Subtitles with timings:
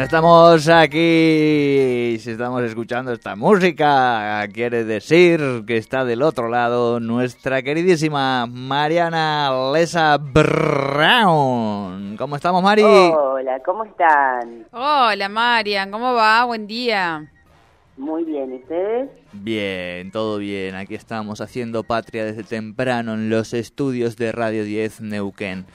[0.00, 7.60] Estamos aquí, si estamos escuchando esta música, quiere decir que está del otro lado nuestra
[7.60, 12.16] queridísima Mariana Lesa Brown.
[12.16, 12.82] ¿Cómo estamos, Mari?
[12.82, 14.64] Hola, ¿cómo están?
[14.72, 16.46] Hola, Marian, ¿cómo va?
[16.46, 17.30] Buen día.
[17.98, 19.10] Muy bien, ¿y ustedes?
[19.34, 20.76] Bien, todo bien.
[20.76, 25.66] Aquí estamos haciendo patria desde temprano en los estudios de Radio 10 Neuquén.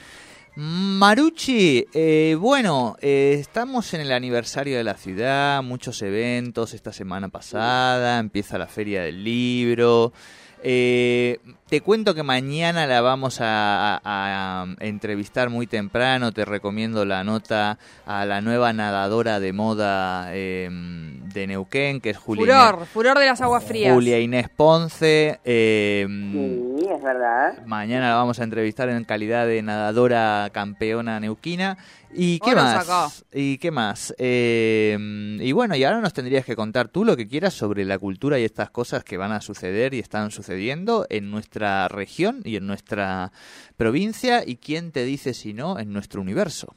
[0.58, 7.28] Maruchi, eh, bueno, eh, estamos en el aniversario de la ciudad, muchos eventos esta semana
[7.28, 10.14] pasada, empieza la feria del libro.
[10.62, 16.32] Eh, te cuento que mañana la vamos a, entrevistar muy temprano.
[16.32, 22.16] Te recomiendo la nota a la nueva nadadora de moda em, de Neuquén, que es
[22.16, 23.92] Julia Furor, Inés, furor de las aguas frías.
[23.92, 25.38] Julia Inés Ponce.
[25.44, 26.65] Sí,
[26.96, 27.64] es verdad.
[27.66, 31.76] Mañana la vamos a entrevistar en calidad de nadadora campeona neuquina.
[32.12, 33.24] ¿Y qué más?
[33.32, 34.14] ¿Y qué más?
[34.18, 34.96] Eh,
[35.40, 38.38] y bueno, y ahora nos tendrías que contar tú lo que quieras sobre la cultura
[38.38, 42.66] y estas cosas que van a suceder y están sucediendo en nuestra región y en
[42.66, 43.32] nuestra
[43.76, 46.74] provincia y quién te dice si no en nuestro universo.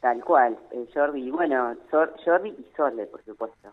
[0.00, 3.72] Tal cual, eh, Jordi, bueno, Jordi y Sole, por supuesto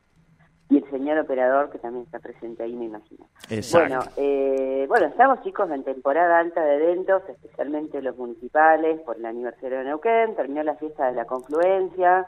[0.74, 3.28] y el señor operador que también está presente ahí, me imagino.
[3.74, 9.26] Bueno, eh, bueno, estamos chicos en temporada alta de eventos, especialmente los municipales, por el
[9.26, 12.28] aniversario de Neuquén, terminó la fiesta de la confluencia,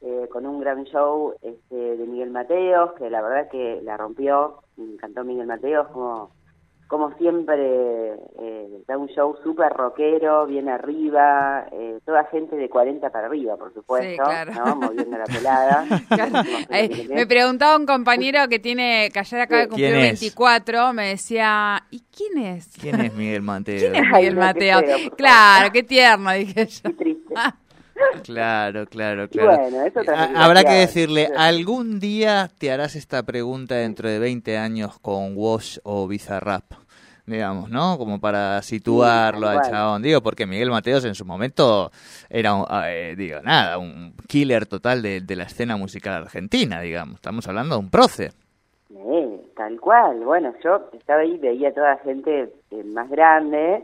[0.00, 4.60] eh, con un gran show este, de Miguel Mateos, que la verdad que la rompió,
[4.76, 6.30] me encantó Miguel Mateos, como
[6.88, 13.10] como siempre, eh, da un show súper rockero, bien arriba, eh, toda gente de 40
[13.10, 14.22] para arriba, por supuesto,
[14.54, 14.76] ¿no?
[14.76, 15.86] moviendo la pelada.
[17.08, 22.02] me preguntaba un compañero que tiene que ayer acaba de cumplir 24, me decía, ¿y
[22.14, 22.68] quién es?
[22.80, 23.92] ¿Quién es Miguel Mateo?
[23.92, 24.80] ¿Quién es Miguel Mateo?
[25.16, 26.90] claro, qué tierno, dije yo.
[28.22, 29.62] Claro, claro, claro.
[30.36, 35.78] Habrá que decirle, algún día te harás esta pregunta dentro de 20 años con Wash
[35.82, 36.64] o Bizarrap,
[37.26, 37.98] digamos, ¿no?
[37.98, 40.02] Como para situarlo al chabón.
[40.02, 41.90] Digo, porque Miguel Mateos en su momento
[42.28, 42.54] era,
[42.88, 47.16] eh, digo, nada, un killer total de, de la escena musical argentina, digamos.
[47.16, 48.32] Estamos hablando de un prócer.
[49.64, 53.82] Tal cual, bueno, yo estaba ahí, veía a toda la gente eh, más grande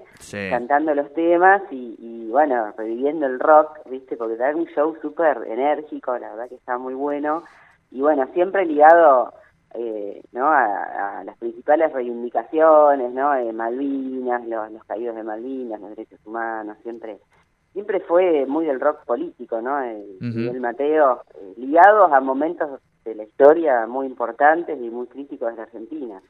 [0.50, 4.18] cantando los temas y, bueno, reviviendo el rock, ¿viste?
[4.18, 7.44] Porque era un show súper enérgico, la verdad que estaba muy bueno.
[7.90, 9.32] Y bueno, siempre ligado
[9.72, 10.48] eh, ¿no?
[10.50, 13.34] A, las principales reivindicaciones, ¿no?
[13.34, 17.20] Eh, Malvinas, los, caídos de Malvinas, los derechos humanos, siempre
[17.72, 19.80] siempre fue muy del rock político, ¿no?
[19.80, 25.56] El, Mateo, eh, ligados a momentos de la historia muy importantes y muy críticos de
[25.56, 26.22] la Argentina.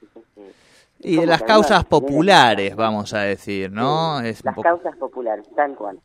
[0.98, 4.20] y de las causas populares, vamos a decir, ¿no?
[4.20, 6.00] es las causas populares, tal cual.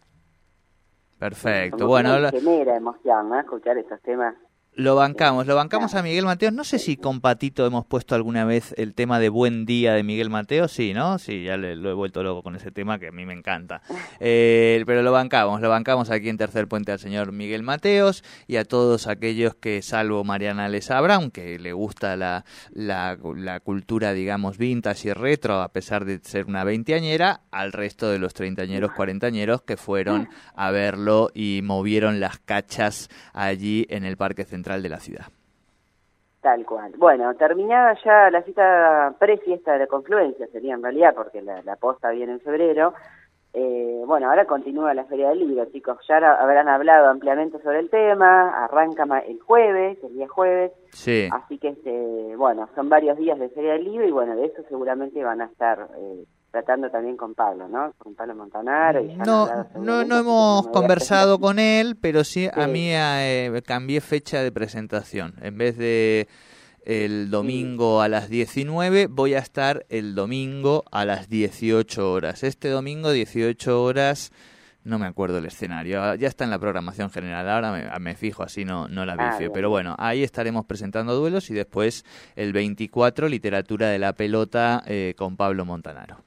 [1.19, 2.29] Perfecto, bueno.
[2.29, 3.39] Genera emoción, ¿no?
[3.39, 4.35] Escuchar esos temas
[4.75, 6.51] lo bancamos, lo bancamos a Miguel Mateo.
[6.51, 10.03] No sé si con Patito hemos puesto alguna vez el tema de Buen Día de
[10.03, 10.67] Miguel Mateo.
[10.67, 11.17] Sí, ¿no?
[11.17, 13.81] Sí, ya lo he vuelto loco con ese tema que a mí me encanta.
[14.19, 18.57] Eh, pero lo bancamos, lo bancamos aquí en Tercer Puente al señor Miguel Mateos y
[18.57, 24.57] a todos aquellos que, salvo Mariana Lesabra, aunque le gusta la, la, la cultura, digamos,
[24.57, 29.61] vintage y retro, a pesar de ser una veinteañera, al resto de los treintañeros, cuarentañeros
[29.61, 34.99] que fueron a verlo y movieron las cachas allí en el Parque Central de la
[34.99, 35.25] ciudad.
[36.41, 36.93] Tal cual.
[36.97, 42.11] Bueno, terminada ya la cita pre-fiesta de la confluencia, sería en realidad, porque la, posta
[42.11, 42.93] viene en febrero.
[43.53, 45.97] Eh, bueno, ahora continúa la Feria del Libro, chicos.
[46.07, 48.63] Ya habrán hablado ampliamente sobre el tema.
[48.65, 50.71] Arranca el jueves, el día jueves.
[50.91, 51.29] Sí.
[51.31, 54.61] Así que, este, bueno, son varios días de Feria del Libro y, bueno, de eso
[54.67, 56.25] seguramente van a estar eh,
[56.55, 57.91] tratando también con Pablo, ¿no?
[57.97, 59.03] Con Pablo Montanaro.
[59.03, 64.41] Y no, no, no hemos conversado con él, pero sí, a mí eh, cambié fecha
[64.41, 65.33] de presentación.
[65.41, 66.29] En vez de
[66.85, 72.43] el domingo a las 19, voy a estar el domingo a las 18 horas.
[72.43, 74.31] Este domingo, 18 horas,
[74.85, 78.43] No me acuerdo el escenario, ah, ya está en la programación general, ahora me, fijo
[78.43, 79.49] así, no, no la ah, vi.
[79.49, 82.05] pero bueno, ahí estaremos presentando duelos y después
[82.37, 86.23] el 24, literatura de la pelota eh, con Pablo Montanaro.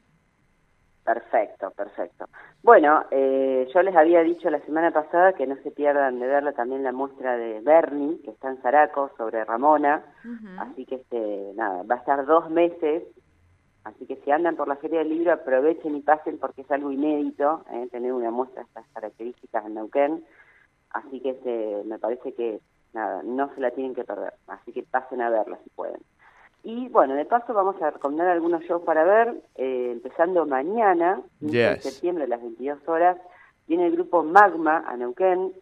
[1.08, 2.26] Perfecto, perfecto.
[2.62, 6.52] Bueno, eh, yo les había dicho la semana pasada que no se pierdan de verla
[6.52, 10.04] también la muestra de Bernie, que está en Zaraco, sobre Ramona.
[10.58, 13.04] Así que, este, nada, va a estar dos meses.
[13.84, 16.92] Así que si andan por la Feria del Libro, aprovechen y pasen porque es algo
[16.92, 20.24] inédito, eh, tener una muestra de estas características en Neuquén.
[20.90, 22.60] Así que este, me parece que,
[22.92, 24.34] nada, no se la tienen que perder.
[24.46, 26.02] Así que pasen a verla si pueden.
[26.62, 31.80] Y bueno, de paso vamos a recomendar algunos shows para ver, eh, empezando mañana, en
[31.80, 33.16] septiembre a las 22 horas,
[33.66, 35.52] viene el grupo Magma a Neuquén,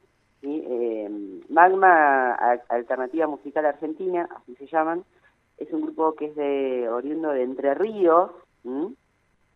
[0.42, 2.32] eh, Magma
[2.68, 5.04] Alternativa Musical Argentina, así se llaman,
[5.58, 8.30] es un grupo que es de oriundo de Entre Ríos,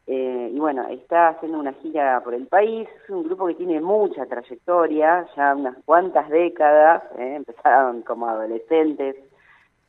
[0.06, 3.80] eh, y bueno, está haciendo una gira por el país, es un grupo que tiene
[3.80, 9.16] mucha trayectoria, ya unas cuantas décadas, empezaron como adolescentes,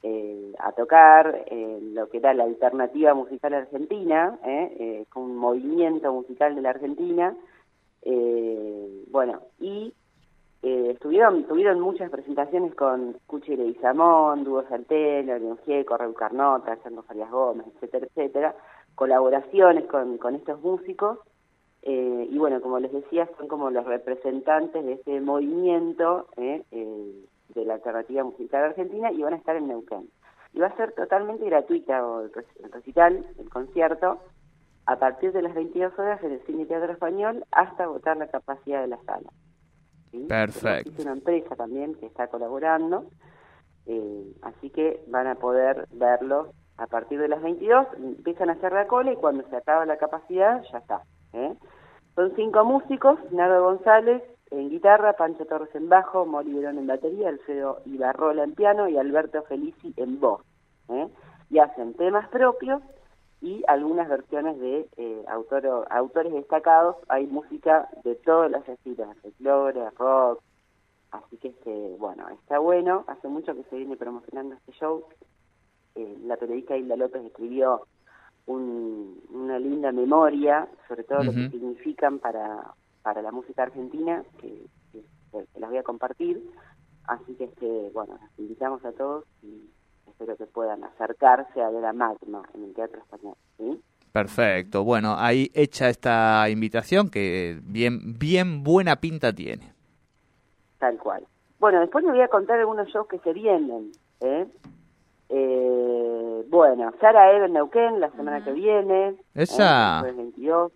[0.04, 1.46] eh, a tocar
[1.94, 4.76] lo que era la alternativa musical argentina, ¿eh?
[4.80, 7.36] eh, un movimiento musical de la Argentina.
[8.04, 9.94] Eh, bueno, y
[10.64, 17.32] estuvieron tuvieron muchas presentaciones con Cuchi Samón, Dúo Saltel, Orión Gieco, Raúl Carnota, Alejandro Farias
[17.32, 18.56] Gómez, etcétera, etcétera,
[18.96, 21.20] colaboraciones con, con estos músicos.
[21.84, 26.64] y bueno, como les decía, son como los representantes de este movimiento eh,
[27.54, 30.10] de la alternativa musical argentina y van a estar en Neuquén.
[30.54, 34.20] Y va a ser totalmente gratuita el recital, el concierto,
[34.86, 38.82] a partir de las 22 horas en el Cine Teatro Español hasta agotar la capacidad
[38.82, 39.30] de la sala.
[40.28, 40.92] Perfecto.
[40.92, 43.06] Es una empresa también que está colaborando,
[43.86, 48.74] eh, así que van a poder verlo a partir de las 22, empiezan a hacer
[48.74, 51.04] la cola y cuando se acaba la capacidad ya está.
[51.34, 51.54] ¿eh?
[52.16, 54.22] Son cinco músicos, Nardo González,
[54.52, 58.98] en guitarra, Pancho Torres en bajo, Mori Verón en batería, Alfredo Ibarrola en piano y
[58.98, 60.42] Alberto Felici en voz.
[60.90, 61.08] ¿eh?
[61.50, 62.82] Y hacen temas propios
[63.42, 66.98] y algunas versiones de eh, autores destacados.
[67.08, 70.42] Hay música de todas las estilos, folclore, rock.
[71.12, 73.04] Así que, este, bueno, está bueno.
[73.08, 75.06] Hace mucho que se viene promocionando este show.
[75.96, 77.88] Eh, la periodista Hilda López escribió
[78.48, 84.66] una linda memoria sobre todo lo que significan para, para la música argentina, que,
[85.56, 86.44] las voy a compartir.
[87.06, 89.70] Así que, este, bueno, los invitamos a todos y
[90.08, 93.36] espero que puedan acercarse a ver a Magma en el Teatro Español.
[94.12, 94.84] Perfecto.
[94.84, 99.74] Bueno, ahí hecha esta invitación que bien, bien buena pinta tiene.
[100.80, 101.26] Tal cual.
[101.60, 103.92] Bueno, después les voy a contar algunos shows que se vienen.
[104.20, 104.48] ¿eh?
[105.30, 109.16] Eh, bueno, Sara Eben Neuquén la semana que viene.
[109.34, 110.04] Esa.
[110.06, 110.72] El 22.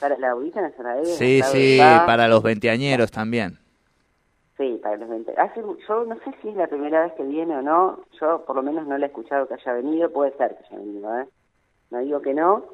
[0.00, 1.04] ¿Para la ubican en Sarajevo?
[1.04, 3.58] Sí, sí, para los veinteañeros también.
[4.56, 5.34] Sí, para los veinte.
[5.36, 8.00] Hace, yo no sé si es la primera vez que viene o no.
[8.20, 10.10] Yo por lo menos no le he escuchado que haya venido.
[10.10, 11.26] Puede ser que haya venido, ¿eh?
[11.90, 12.64] No digo que no.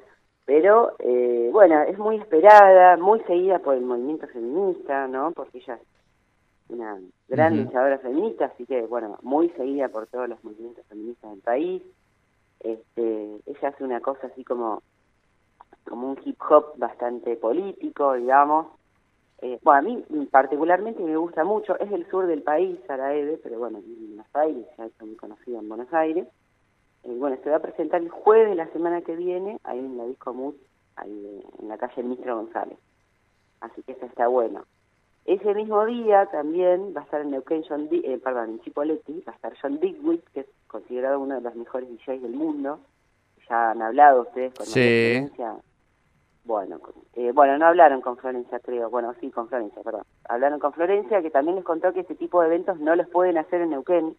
[0.47, 5.33] Pero, eh, bueno, es muy esperada, muy seguida por el movimiento feminista, ¿no?
[5.33, 6.99] Porque ella es una
[7.29, 11.83] gran luchadora feminista, así que, bueno, muy seguida por todos los movimientos feministas del país.
[12.61, 14.83] Este, ella hace una cosa así como
[15.85, 18.67] como un hip hop bastante político, digamos.
[19.43, 23.59] Eh, bueno, a mí particularmente me gusta mucho, es del sur del país, Sarajevo, pero
[23.59, 26.27] bueno, en Buenos Aires, ha hecho muy conocido en Buenos Aires.
[27.05, 29.99] Eh, bueno, se va a presentar el jueves de la semana que viene, ahí en
[29.99, 30.55] la Disco Mood,
[30.97, 32.79] ahí en la calle Ministro González.
[33.61, 34.65] Así que eso está bueno.
[35.27, 39.33] Ese mismo día también va a estar en Neuquén John eh, perdón, en Chipoletti, va
[39.33, 42.81] a estar John Digwick, que es considerado uno de los mejores DJs del mundo.
[43.49, 45.57] Ya han hablado ustedes con la experiencia
[46.45, 46.79] bueno,
[47.15, 48.91] eh, bueno, no hablaron con Florencia, creo.
[48.91, 50.03] Bueno, sí, con Florencia, perdón.
[50.29, 53.39] Hablaron con Florencia, que también les contó que este tipo de eventos no los pueden
[53.39, 54.15] hacer en Neuquén,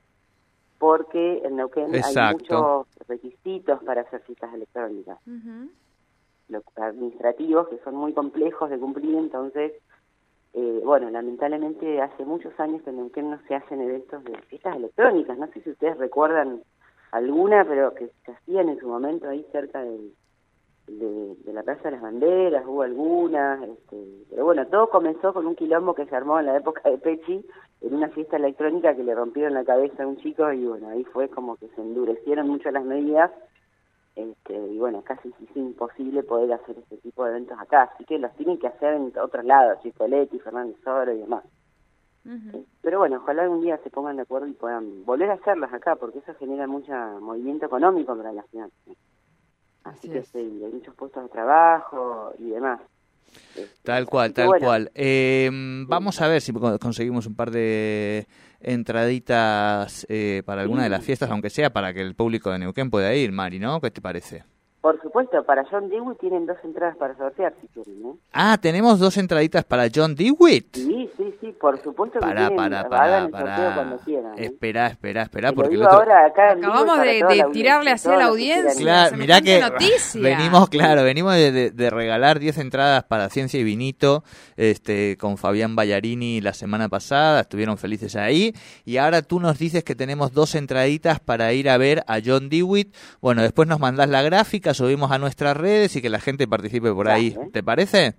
[0.79, 5.19] porque en Neuquén hay muchos requisitos para hacer citas electrónicas.
[6.47, 9.73] Los administrativos, que son muy complejos de cumplir, entonces,
[10.53, 14.75] eh, bueno, lamentablemente hace muchos años que en Neuquén no se hacen eventos de citas
[14.75, 15.37] electrónicas.
[15.37, 16.63] No sé si ustedes recuerdan
[17.11, 20.11] alguna, pero que se hacían en su momento ahí cerca del
[20.87, 25.55] de, la Plaza de las Banderas, hubo algunas, este, pero bueno, todo comenzó con un
[25.55, 27.45] quilombo que se armó en la época de Pechi,
[27.81, 31.03] en una fiesta electrónica que le rompieron la cabeza a un chico y bueno, ahí
[31.05, 33.31] fue como que se endurecieron mucho las medidas
[34.15, 38.17] este, y bueno, casi es imposible poder hacer este tipo de eventos acá, así que
[38.17, 41.43] los tienen que hacer en otros lados, Chicoletti, Fernández Soro y demás.
[42.27, 45.71] Eh, pero bueno, ojalá algún día se pongan de acuerdo y puedan volver a hacerlos
[45.71, 48.69] acá, porque eso genera mucho movimiento económico para la ciudad.
[49.85, 52.81] Así, que sí, hay muchos puestos de trabajo y demás.
[53.83, 54.91] Tal cual, tal cual.
[54.95, 55.49] Eh,
[55.87, 58.27] vamos a ver si conseguimos un par de
[58.59, 62.89] entraditas eh, para alguna de las fiestas, aunque sea para que el público de Neuquén
[62.89, 63.79] pueda ir, Mari, ¿no?
[63.79, 64.43] ¿Qué te parece?
[64.85, 68.05] Por supuesto, para John Dewitt tienen dos entradas para sortear, si quieren.
[68.05, 68.19] ¿eh?
[68.31, 70.75] Ah, ¿tenemos dos entraditas para John Dewitt?
[70.75, 73.73] Sí, sí, sí, por supuesto que para, para, para, para.
[73.73, 74.33] cuando quieran.
[74.37, 74.45] ¿eh?
[74.45, 75.97] Espera, espera, espera, porque el otro...
[75.97, 78.79] ahora acá Acabamos de, de tirarle hacia la audiencia.
[78.79, 79.59] Claro, mirá que
[80.21, 84.23] venimos, claro, venimos de, de, regalar 10 entradas para Ciencia y Vinito
[84.55, 88.53] este, con Fabián Ballarini la semana pasada, estuvieron felices ahí,
[88.85, 92.49] y ahora tú nos dices que tenemos dos entraditas para ir a ver a John
[92.49, 92.95] Dewitt.
[93.19, 96.91] Bueno, después nos mandás la gráfica, subimos a nuestras redes y que la gente participe
[96.93, 97.35] por ahí.
[97.51, 98.15] ¿Te parece?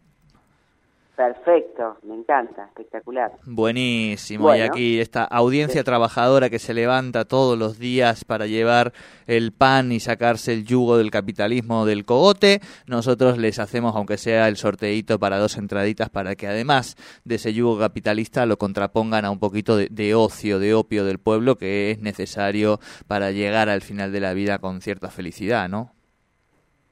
[1.16, 3.32] Perfecto, me encanta, espectacular.
[3.46, 8.92] Buenísimo, y aquí esta audiencia trabajadora que se levanta todos los días para llevar
[9.26, 14.46] el pan y sacarse el yugo del capitalismo del cogote, nosotros les hacemos, aunque sea
[14.46, 19.30] el sorteito para dos entraditas, para que además de ese yugo capitalista lo contrapongan a
[19.30, 23.80] un poquito de, de ocio, de opio del pueblo que es necesario para llegar al
[23.80, 25.95] final de la vida con cierta felicidad, ¿no?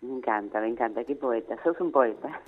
[0.05, 1.03] Me encanta, me encanta.
[1.05, 1.57] Qué poeta.
[1.65, 2.29] Sos un poeta.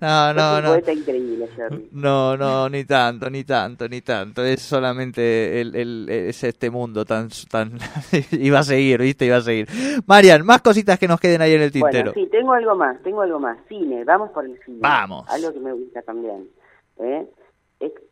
[0.00, 0.68] no, no, un no.
[0.72, 1.88] poeta increíble, Jerry.
[1.92, 4.44] No, no, ni tanto, ni tanto, ni tanto.
[4.44, 7.28] Es solamente el, el, es este mundo tan...
[7.50, 7.78] tan
[8.32, 9.24] iba a seguir, ¿viste?
[9.24, 9.68] Iba a seguir.
[10.06, 12.12] Marian, más cositas que nos queden ahí en el tintero.
[12.12, 13.56] Bueno, sí, tengo algo más, tengo algo más.
[13.68, 14.80] Cine, vamos por el cine.
[14.80, 15.26] Vamos.
[15.30, 16.46] Algo que me gusta también.
[16.98, 17.26] ¿eh?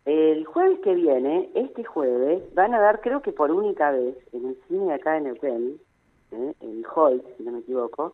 [0.06, 4.46] El jueves que viene, este jueves, van a dar, creo que por única vez, en
[4.46, 5.78] el cine acá en Neuquén,
[6.32, 6.54] ¿eh?
[6.60, 8.12] en Holt, si no me equivoco,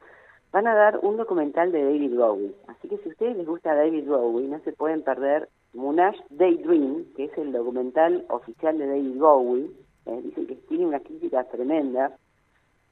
[0.52, 2.54] van a dar un documental de David Bowie.
[2.68, 7.06] Así que si a ustedes les gusta David Bowie, no se pueden perder Monash Daydream,
[7.16, 9.70] que es el documental oficial de David Bowie.
[10.06, 10.20] ¿eh?
[10.22, 12.16] Dicen que tiene una crítica tremenda.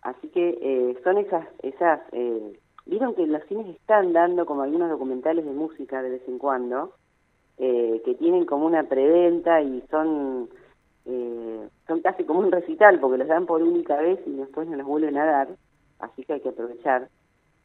[0.02, 4.90] Así que eh, son esas, esas eh, vieron que los cines están dando como algunos
[4.90, 6.92] documentales de música de vez en cuando,
[7.58, 10.48] eh, que tienen como una preventa y son
[11.06, 14.76] eh, son casi como un recital porque los dan por única vez y después no
[14.76, 15.49] los vuelven a dar,
[15.99, 17.09] así que hay que aprovechar.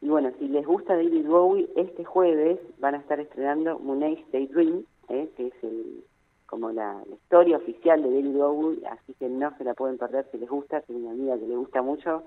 [0.00, 4.84] Y bueno, si les gusta David Bowie, este jueves van a estar estrenando Moonage Daydream,
[5.08, 6.04] eh, que es el,
[6.48, 10.38] como la, historia oficial de David Bowie, así que no se la pueden perder si
[10.38, 12.22] les gusta, tengo una amiga que le gusta mucho,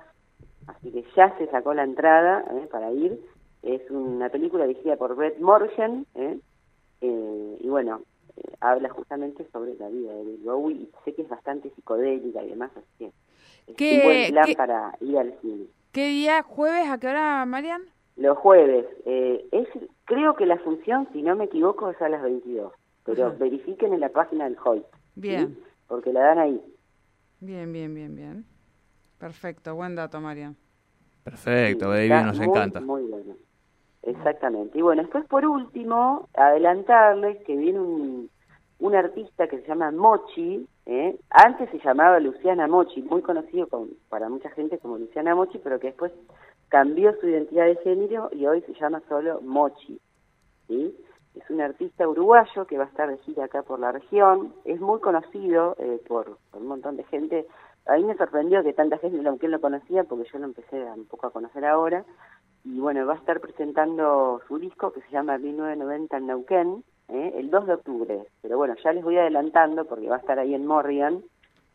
[0.68, 3.20] así que ya se sacó la entrada eh, para ir.
[3.64, 6.40] Es una película dirigida por Brett Morgan, eh,
[7.02, 8.02] eh, y bueno,
[8.60, 12.50] habla justamente sobre la vida de David Bowie y sé que es bastante psicodélica y
[12.50, 13.12] demás, así
[13.76, 15.66] que es un buen plan para ir al cine.
[15.92, 16.44] ¿Qué día?
[16.44, 16.90] ¿Jueves?
[16.90, 17.82] ¿A qué hora, Marian?
[18.16, 18.86] Los jueves.
[19.06, 19.68] Eh, es
[20.12, 22.74] Creo que la función, si no me equivoco, es a las 22,
[23.06, 24.84] pero verifiquen en la página del Hoy.
[25.16, 25.58] Bien.
[25.88, 26.62] Porque la dan ahí.
[27.40, 28.46] Bien, bien, bien, bien.
[29.18, 30.58] Perfecto, buen dato, Marian.
[31.24, 32.82] Perfecto, David, nos encanta.
[32.82, 33.36] Muy bueno.
[34.04, 34.78] Exactamente.
[34.80, 38.30] Y bueno, después por último, adelantarles que viene un,
[38.80, 41.16] un artista que se llama Mochi, ¿eh?
[41.30, 45.80] antes se llamaba Luciana Mochi, muy conocido con, para mucha gente como Luciana Mochi, pero
[45.80, 46.12] que después
[46.70, 50.00] cambió su identidad de género y hoy se llama solo Mochi.
[50.68, 54.80] Es un artista uruguayo que va a estar de gira acá por la región, es
[54.80, 57.46] muy conocido eh, por, un montón de gente.
[57.86, 60.82] A mí me sorprendió que tanta gente, aunque él lo conocía, porque yo lo empecé
[60.84, 62.04] un poco a conocer ahora,
[62.64, 67.34] y bueno, va a estar presentando su disco que se llama 1990 en Neuquén, ¿eh?
[67.38, 68.26] el 2 de octubre.
[68.42, 71.24] Pero bueno, ya les voy adelantando porque va a estar ahí en Morrigan,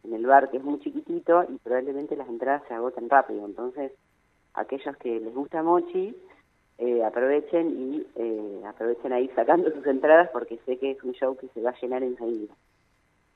[0.05, 3.45] en el bar que es muy chiquitito y probablemente las entradas se agoten rápido.
[3.45, 3.93] Entonces,
[4.55, 6.14] aquellos que les gusta Mochi,
[6.78, 11.37] eh, aprovechen y eh, aprovechen ahí sacando sus entradas porque sé que es un show
[11.37, 12.55] que se va a llenar enseguida.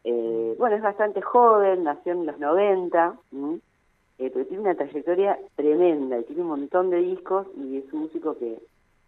[0.05, 3.19] Eh, bueno, es bastante joven, nació en los 90,
[4.21, 8.01] eh, pero tiene una trayectoria tremenda y tiene un montón de discos y es un
[8.01, 8.59] músico que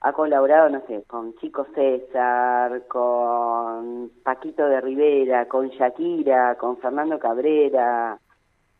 [0.00, 7.18] ha colaborado, no sé, con Chico César, con Paquito de Rivera, con Shakira, con Fernando
[7.18, 8.18] Cabrera,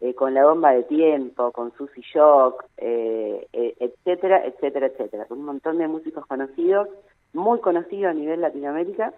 [0.00, 5.26] eh, con La Bomba de Tiempo, con Susy Shock, eh, etcétera, etcétera, etcétera.
[5.28, 6.88] Un montón de músicos conocidos,
[7.34, 9.12] muy conocidos a nivel Latinoamérica,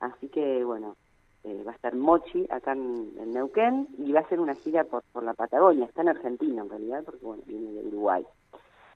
[0.00, 0.96] así que bueno,
[1.46, 5.04] eh, va a estar Mochi acá en, Neuquén y va a hacer una gira por,
[5.12, 8.24] por la Patagonia, está en Argentina en realidad, porque bueno, viene de Uruguay.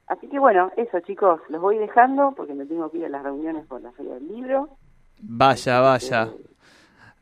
[0.08, 3.22] Así que bueno, eso chicos, los voy dejando porque me tengo que ir a las
[3.22, 4.68] reuniones por la Feria del Libro.
[5.22, 6.32] Vaya, vaya,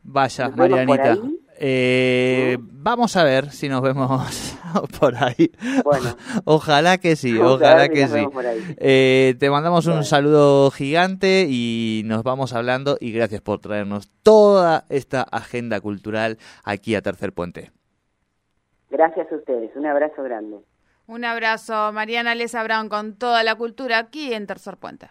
[0.03, 1.15] vaya, Marianita.
[1.61, 4.57] Eh, vamos a ver si nos vemos
[4.99, 5.51] por ahí.
[5.83, 8.25] Bueno, ojalá que sí, ojalá que sí.
[8.77, 14.85] Eh, te mandamos un saludo gigante y nos vamos hablando y gracias por traernos toda
[14.87, 17.71] esta agenda cultural aquí a Tercer Puente.
[18.89, 20.59] Gracias a ustedes, un abrazo grande.
[21.07, 25.09] Un abrazo, Mariana Lesa Brown, con toda la cultura aquí en Tercer Puente.